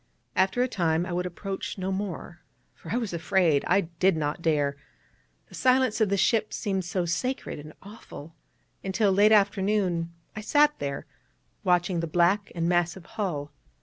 After 0.35 0.63
a 0.63 0.67
time 0.67 1.05
I 1.05 1.11
would 1.11 1.27
approach 1.27 1.77
no 1.77 1.91
more, 1.91 2.41
for 2.73 2.91
I 2.91 2.97
was 2.97 3.13
afraid; 3.13 3.63
I 3.67 3.81
did 3.81 4.17
not 4.17 4.41
dare, 4.41 4.75
the 5.47 5.53
silence 5.53 6.01
of 6.01 6.09
the 6.09 6.17
ship 6.17 6.51
seemed 6.53 6.85
so 6.85 7.05
sacred 7.05 7.59
and 7.59 7.73
awful; 7.83 8.33
and 8.83 8.95
till 8.95 9.11
late 9.11 9.31
afternoon 9.31 10.11
I 10.35 10.41
sat 10.41 10.73
there, 10.79 11.05
watching 11.63 11.99
the 11.99 12.07
black 12.07 12.51
and 12.55 12.67
massive 12.67 13.05
hull. 13.05 13.51